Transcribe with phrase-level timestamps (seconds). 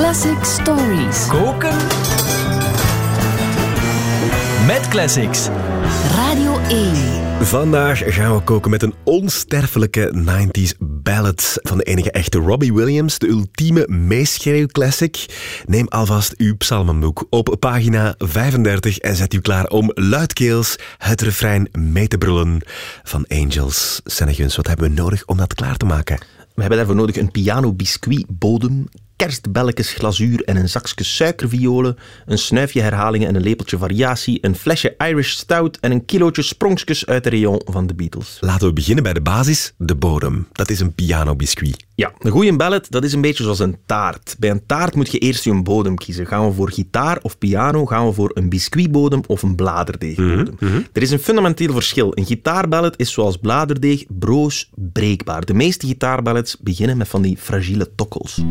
[0.00, 1.26] Classic Stories.
[1.26, 1.76] Koken.
[4.66, 5.48] Met classics.
[6.14, 6.94] Radio 1.
[7.40, 13.18] Vandaag gaan we koken met een onsterfelijke 90s ballad van de enige echte Robbie Williams,
[13.18, 15.26] de ultieme meeschreeuwclassic.
[15.66, 21.68] Neem alvast uw psalmenboek op pagina 35 en zet u klaar om luidkeels het refrein
[21.72, 22.62] mee te brullen
[23.02, 24.00] van Angels.
[24.04, 26.18] Senneguns, wat hebben we nodig om dat klaar te maken?
[26.54, 28.88] We hebben daarvoor nodig een piano biscuit bodem,
[29.20, 31.96] kerstbelletjes glazuur en een zakje suikerviolen,
[32.26, 37.06] een snuifje herhalingen en een lepeltje variatie, een flesje Irish Stout en een kilootje sprongsjes
[37.06, 38.38] uit de rayon van de Beatles.
[38.40, 40.48] Laten we beginnen bij de basis, de bodem.
[40.52, 41.84] Dat is een piano biscuit.
[41.94, 44.36] Ja, een goede ballad, dat is een beetje zoals een taart.
[44.38, 46.26] Bij een taart moet je eerst je bodem kiezen.
[46.26, 47.86] Gaan we voor gitaar of piano?
[47.86, 50.56] Gaan we voor een biscuitbodem of een bladerdeegbodem?
[50.92, 52.12] Er is een fundamenteel verschil.
[52.14, 55.44] Een gitaarballad is zoals bladerdeeg broos breekbaar.
[55.44, 58.42] De meeste gitaarballads beginnen met van die fragiele tokkels.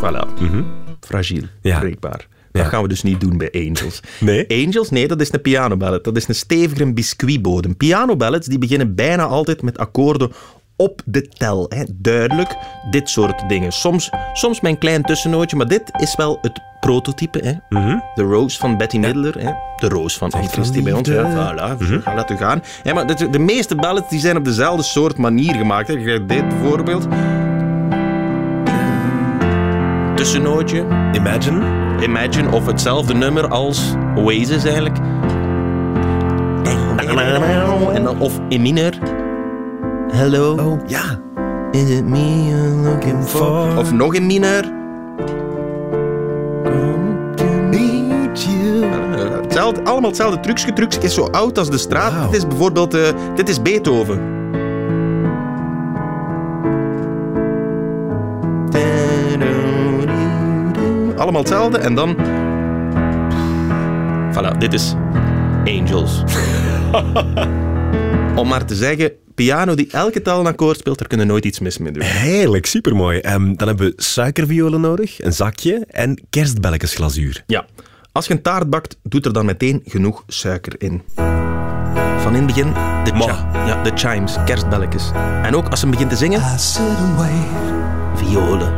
[0.00, 0.26] Voilà.
[1.00, 1.78] Fragiel, Ja.
[1.78, 2.26] breekbaar.
[2.52, 2.60] Ja.
[2.62, 4.00] Dat gaan we dus niet doen bij Angels.
[4.20, 4.66] Nee?
[4.66, 6.04] Angels, nee, dat is een pianoballet.
[6.04, 7.76] Dat is een stevigere biscuitbodem.
[7.76, 10.32] Pianoballads die beginnen bijna altijd met akkoorden
[10.76, 11.66] op de tel.
[11.68, 11.84] Hè.
[11.94, 12.56] Duidelijk,
[12.90, 13.72] dit soort dingen.
[13.72, 17.38] Soms, soms met een klein tussennootje, maar dit is wel het prototype.
[17.38, 17.52] Hè.
[18.14, 19.34] De Rose van Betty Midler.
[19.38, 19.50] Hè.
[19.76, 21.08] De Rose van Anne Christie bij ons.
[21.08, 22.62] Ja, voilà, we gaan laten gaan.
[22.82, 25.88] Hè, maar de, de meeste ballads die zijn op dezelfde soort manier gemaakt.
[25.88, 25.94] Hè.
[26.26, 27.06] Dit bijvoorbeeld.
[30.22, 30.84] Tussennootje.
[31.12, 31.60] Imagine.
[32.02, 34.96] Imagine of hetzelfde nummer als Oasis eigenlijk.
[37.92, 38.92] En dan of in minor.
[40.12, 41.02] Hello, Oh, ja.
[41.70, 43.76] is it me you're looking for?
[43.76, 44.64] Of nog in minor.
[49.42, 50.72] Hetzelfde, allemaal hetzelfde trucje.
[50.72, 52.30] Trucje is zo oud als de straat.
[52.30, 54.41] Dit is bijvoorbeeld eh, dit is Beethoven.
[61.22, 62.16] Allemaal hetzelfde en dan.
[64.34, 64.94] Voilà, dit is
[65.64, 66.22] Angels.
[68.40, 71.58] Om maar te zeggen, piano die elke tel een akkoord speelt, daar kunnen nooit iets
[71.60, 72.02] mis mee doen.
[72.02, 73.18] Heerlijk, supermooi.
[73.18, 77.42] Ehm, dan hebben we suikerviolen nodig, een zakje en kerstbelletjesglazuur.
[77.46, 77.64] Ja,
[78.12, 81.02] als je een taart bakt, doet er dan meteen genoeg suiker in.
[82.18, 82.72] Van in het begin
[83.04, 85.10] de, chi- ja, de chimes, kerstbelletjes.
[85.42, 86.40] En ook als ze begint te zingen,
[88.14, 88.72] violen.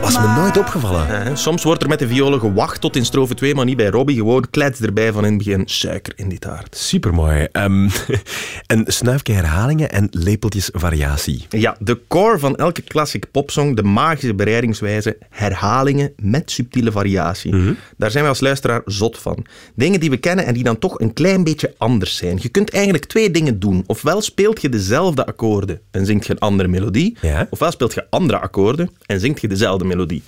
[0.00, 1.36] Was me nooit opgevallen.
[1.36, 4.16] Soms wordt er met de violen gewacht tot in strofe 2, maar niet bij Robbie.
[4.16, 6.76] Gewoon klets erbij van in het begin suiker in die taart.
[6.76, 7.48] Supermooi.
[7.52, 7.88] Ehm
[8.66, 11.46] een snuifje herhalingen en lepeltjes variatie.
[11.48, 17.76] Ja, de core van elke classic popsong, de magische bereidingswijze, herhalingen met subtiele variatie.
[17.96, 19.46] Daar zijn wij als luisteraar zot van.
[19.74, 22.38] Dingen die we kennen en die dan toch een klein beetje anders zijn.
[22.42, 23.84] Je kunt eigenlijk twee dingen doen.
[23.86, 27.16] Ofwel speelt je dezelfde akkoorden en zingt je een andere melodie.
[27.20, 27.46] Ja.
[27.50, 28.64] Ofwel speelt je andere akkoorden
[29.06, 30.22] en zingt je dezelfde melodie.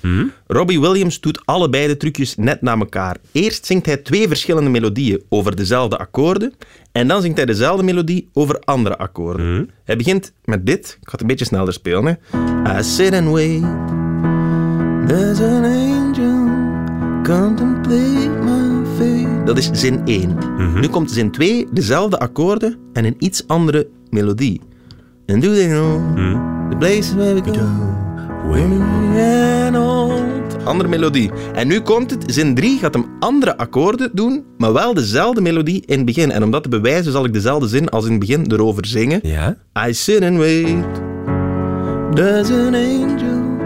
[0.47, 3.17] Robbie Williams doet allebei de trucjes net na elkaar.
[3.33, 6.53] Eerst zingt hij twee verschillende melodieën over dezelfde akkoorden.
[6.93, 9.71] En dan zingt hij dezelfde melodie over andere akkoorden.
[9.85, 10.99] Hij begint met dit.
[11.01, 12.05] Ik ga het een beetje sneller spelen.
[12.05, 12.79] Hè.
[12.79, 13.63] I sit and wait.
[15.09, 16.47] There's an angel.
[17.23, 19.43] Contemplate my fate.
[19.45, 20.37] Dat is zin 1.
[20.81, 24.61] Nu komt zin 2, dezelfde akkoorden en een iets andere melodie.
[25.27, 26.01] And do they know
[26.71, 28.08] the place where we go?
[28.45, 30.65] And old.
[30.65, 31.31] Andere melodie.
[31.55, 35.83] En nu komt het, zin 3 gaat hem andere akkoorden doen, maar wel dezelfde melodie
[35.87, 36.31] in het begin.
[36.31, 39.21] En om dat te bewijzen zal ik dezelfde zin als in het begin erover zingen.
[39.23, 39.57] Ja?
[39.87, 40.85] I sit and wait.
[42.15, 43.57] Does an angel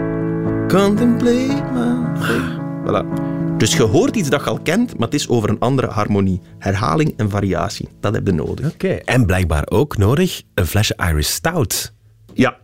[0.67, 2.61] contemplate my fate?
[2.85, 3.31] Voilà.
[3.57, 6.41] Dus je hoort iets dat je al kent, maar het is over een andere harmonie.
[6.59, 7.87] Herhaling en variatie.
[7.99, 8.73] Dat heb je nodig.
[8.73, 8.87] Oké.
[8.87, 11.93] En blijkbaar ook nodig een flesje Irish Stout.
[12.33, 12.57] Ja.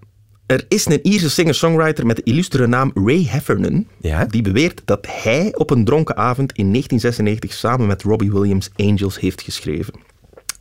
[0.50, 3.88] Er is een Ierse singer-songwriter met de illustere naam Ray Heffernan.
[4.02, 4.26] Ja?
[4.26, 9.20] Die beweert dat hij op een dronken avond in 1996 samen met Robbie Williams Angels
[9.20, 9.94] heeft geschreven.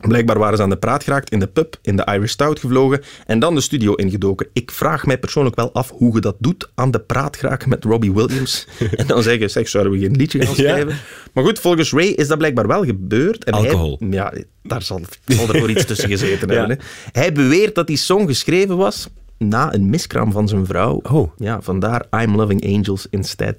[0.07, 3.01] Blijkbaar waren ze aan de praat geraakt in de pub, in de Irish Stout gevlogen
[3.25, 4.47] en dan de studio ingedoken.
[4.53, 7.83] Ik vraag mij persoonlijk wel af hoe je dat doet, aan de praat geraken met
[7.83, 8.67] Robbie Williams.
[8.95, 10.53] en dan zeggen, zeg, zouden we geen liedje gaan Ja.
[10.55, 10.97] schrijven?
[11.33, 13.43] Maar goed, volgens Ray is dat blijkbaar wel gebeurd.
[13.43, 13.97] En Alcohol.
[13.99, 14.33] Hij, ja,
[14.63, 16.55] daar zal, zal er voor iets tussen gezeten Ja.
[16.57, 16.77] hebben.
[16.79, 16.83] Hè.
[17.21, 19.07] Hij beweert dat die song geschreven was
[19.39, 20.99] na een miskraam van zijn vrouw.
[21.03, 21.31] Oh.
[21.37, 23.55] Ja, vandaar I'm Loving Angels instead.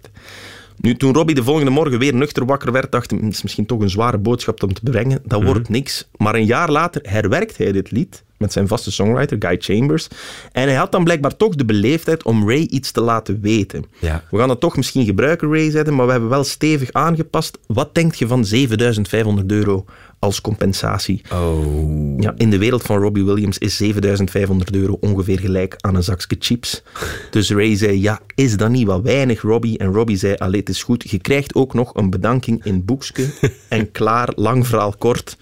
[0.77, 3.67] Nu, toen Robbie de volgende morgen weer nuchter wakker werd, dacht hij, het is misschien
[3.67, 5.21] toch een zware boodschap om te brengen.
[5.25, 6.09] Dat wordt niks.
[6.17, 10.09] Maar een jaar later herwerkt hij dit lied met zijn vaste songwriter, Guy Chambers.
[10.53, 13.85] En hij had dan blijkbaar toch de beleefdheid om Ray iets te laten weten.
[13.99, 14.25] Ja.
[14.31, 17.59] We gaan dat toch misschien gebruiken, Ray, zeiden, maar we hebben wel stevig aangepast.
[17.67, 19.85] Wat denkt je van 7500 euro
[20.20, 21.20] als compensatie?
[21.32, 22.20] Oh.
[22.20, 26.37] Ja, in de wereld van Robbie Williams is 7500 euro ongeveer gelijk aan een zakje
[26.38, 26.82] chips.
[27.31, 29.78] Dus Ray zei, ja, is dat niet wat weinig, Robbie?
[29.78, 31.11] En Robbie zei, allee, het is goed.
[31.11, 33.26] Je krijgt ook nog een bedanking in boekske.
[33.69, 35.37] en klaar, lang verhaal kort.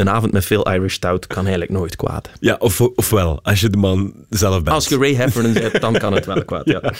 [0.00, 2.30] Een avond met veel Irish Stout kan eigenlijk nooit kwaad.
[2.40, 4.68] Ja, of, ofwel, als je de man zelf bent.
[4.76, 6.80] Als je Ray Heffernan bent, dan kan het wel kwaad, ja.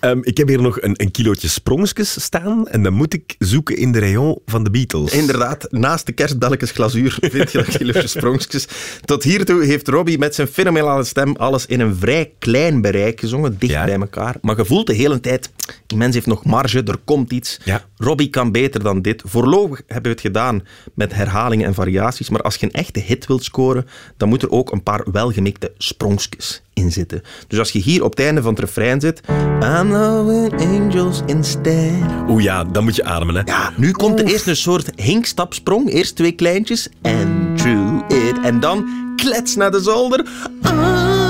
[0.00, 3.76] Ehm, ik heb hier nog een, een kilootje sprongskes staan en dan moet ik zoeken
[3.76, 5.12] in de rayon van de Beatles.
[5.12, 8.66] Inderdaad, naast de kerstbelletjes glazuur vind je dat kilootje sprongjes.
[9.04, 13.56] Tot hiertoe heeft Robbie met zijn fenomenale stem alles in een vrij klein bereik gezongen,
[13.58, 13.84] dicht Ja.
[13.84, 14.36] bij elkaar.
[14.42, 15.50] Maar je voelt de hele tijd,
[15.86, 17.58] die mens heeft nog marge, er komt iets.
[17.64, 17.84] Ja.
[17.96, 19.22] Robbie kan beter dan dit.
[19.26, 20.62] Voorlopig hebben we het gedaan
[20.94, 24.50] met herhalingen en variaties, maar als je een echte hit wilt scoren, dan moet er
[24.50, 27.22] ook een paar welgemikte sprongjes in zitten.
[27.48, 29.20] Dus als je hier op het einde van het refrein zit,
[29.62, 32.28] I'm loving angels instead.
[32.28, 33.40] Oeh ja, dan moet je ademen, hè.
[33.44, 35.92] Ja, nu komt er eerst een soort hinkstapsprong.
[35.92, 36.88] Eerst twee kleintjes.
[37.02, 38.40] En through it.
[38.42, 40.26] En dan klets naar de zolder.
[40.62, 41.28] Oh,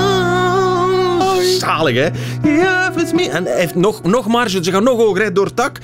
[1.58, 2.08] zalig, hè?
[3.00, 3.28] It's me.
[3.28, 4.64] En hij heeft nog, nog marge.
[4.64, 5.78] Ze gaan nog hoger hè, door het dak.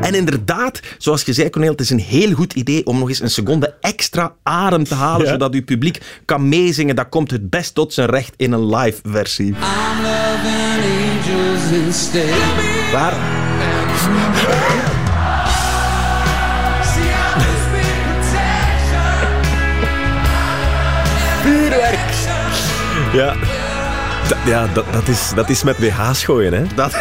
[0.00, 3.20] En inderdaad, zoals je zei, Cornel, het is een heel goed idee om nog eens
[3.20, 5.32] een seconde extra adem te halen, Ja.
[5.32, 6.96] zodat uw publiek kan meezingen.
[6.96, 9.46] Dat komt het best tot zijn recht in een live versie.
[9.46, 9.56] I'm
[10.04, 12.92] angels instead.
[12.92, 13.38] Waar?
[23.12, 23.34] Ja,
[24.46, 26.62] ja dat, dat, is, dat is met BH's gooien, hè.
[26.74, 27.00] Dat,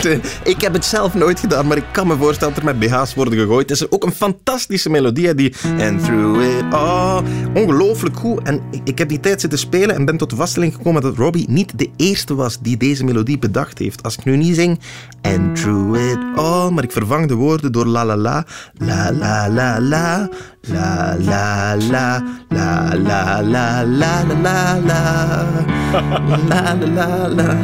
[0.54, 3.14] ik heb het zelf nooit gedaan, maar ik kan me voorstellen dat er met BH's
[3.14, 3.68] worden gegooid.
[3.68, 5.54] Het is ook een fantastische melodie, die...
[5.78, 7.22] And through it all.
[7.54, 8.42] Ongelooflijk goed.
[8.42, 11.50] En ik- heb die tijd zitten spelen en ben tot de vaststelling gekomen dat Robbie
[11.50, 14.02] niet de eerste was die deze melodie bedacht heeft.
[14.02, 14.80] Als ik nu niet zing...
[15.22, 16.70] And through it all...
[16.70, 17.86] Maar ik vervang de woorden door.
[17.86, 18.44] La la la
[18.76, 19.10] la.
[19.10, 20.28] La la la.
[20.60, 25.79] La la la la la la la.
[25.90, 26.02] La
[26.48, 27.56] la la la.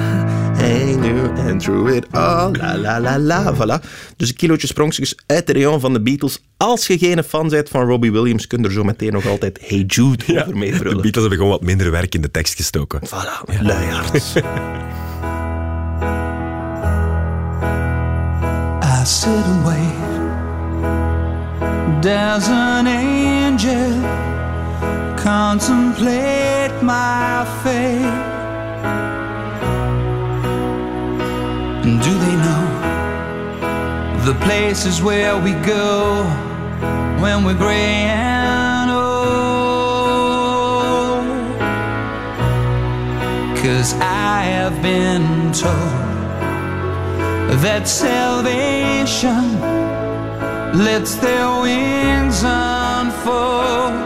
[0.56, 2.52] Hey nu and through it all.
[2.56, 3.54] La la la la.
[3.54, 3.80] Voilà.
[4.16, 6.40] Dus een kilootje sprongjes uit de rayon van de Beatles.
[6.56, 9.58] Als je geen fan bent van Robbie Williams, kun je er zo meteen nog altijd
[9.66, 11.02] Hey Jude over De meebrullen.
[11.02, 13.00] Beatles hebben gewoon wat minder werk in de tekst gestoken.
[13.06, 14.34] Voilà, luiaards.
[18.82, 20.04] I sit and wait.
[22.02, 23.92] There's an angel
[25.16, 28.36] contemplate my fate.
[31.84, 32.66] And do they know
[34.24, 36.24] the places where we go
[37.22, 39.06] when we're gray and old?
[40.88, 41.56] Oh,
[43.62, 46.06] Cause I have been told
[47.62, 49.60] that salvation
[50.84, 54.05] lets their wings unfold.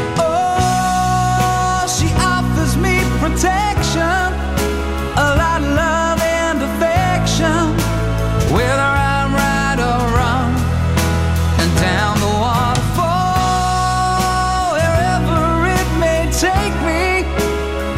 [16.41, 17.21] take me,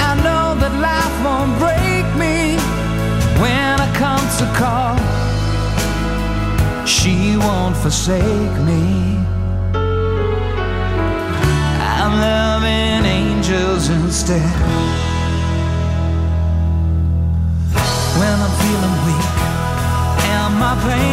[0.09, 2.59] I know that life won't break me
[3.41, 4.95] when I come to call.
[6.85, 8.83] She won't forsake me.
[11.95, 14.55] I'm loving angels instead.
[18.19, 19.35] When I'm feeling weak
[20.35, 21.12] and my pain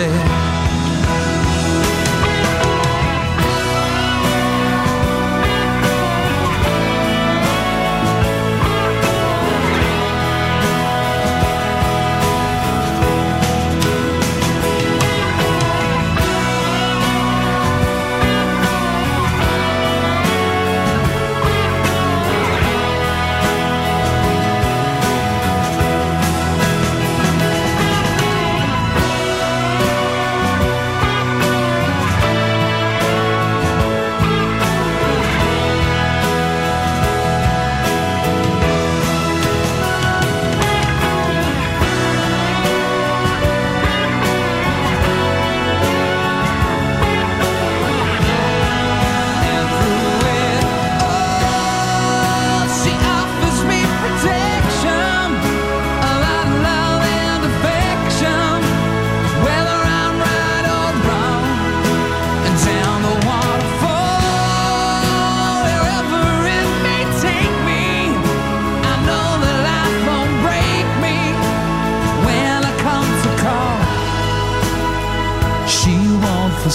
[0.00, 0.59] instead.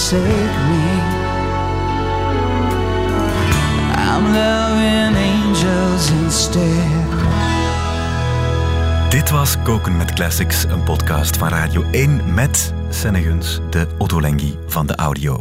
[0.06, 0.84] Forsake me.
[3.96, 7.14] I'm loving angels instead.
[9.10, 14.86] Dit was Koken met Classics, een podcast van Radio 1 met Senneguns, de Ottolenghi van
[14.86, 15.40] de audio.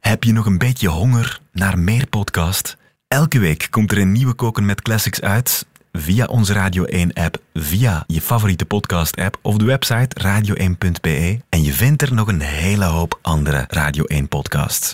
[0.00, 2.76] Heb je nog een beetje honger naar meer podcast?
[3.08, 5.66] Elke week komt er een nieuwe Koken met Classics uit
[5.98, 11.38] via onze Radio 1-app, via je favoriete podcast-app of de website radio1.be.
[11.48, 14.92] En je vindt er nog een hele hoop andere Radio 1-podcasts.